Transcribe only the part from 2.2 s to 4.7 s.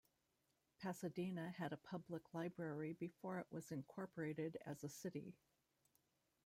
library before it was incorporated